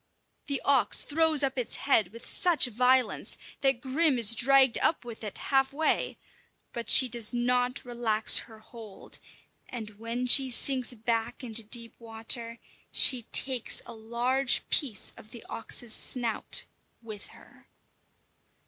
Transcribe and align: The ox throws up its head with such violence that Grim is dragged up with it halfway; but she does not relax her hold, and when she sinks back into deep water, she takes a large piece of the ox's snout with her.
The 0.47 0.59
ox 0.65 1.03
throws 1.03 1.43
up 1.43 1.59
its 1.59 1.75
head 1.75 2.07
with 2.07 2.25
such 2.25 2.65
violence 2.65 3.37
that 3.59 3.81
Grim 3.81 4.17
is 4.17 4.33
dragged 4.33 4.79
up 4.79 5.05
with 5.05 5.23
it 5.23 5.37
halfway; 5.37 6.17
but 6.73 6.89
she 6.89 7.07
does 7.07 7.35
not 7.35 7.85
relax 7.85 8.39
her 8.49 8.57
hold, 8.57 9.19
and 9.69 9.91
when 9.99 10.25
she 10.25 10.49
sinks 10.49 10.91
back 10.95 11.43
into 11.43 11.61
deep 11.61 11.93
water, 11.99 12.57
she 12.91 13.27
takes 13.31 13.83
a 13.85 13.93
large 13.93 14.67
piece 14.71 15.13
of 15.17 15.29
the 15.29 15.45
ox's 15.47 15.93
snout 15.93 16.65
with 17.03 17.27
her. 17.27 17.67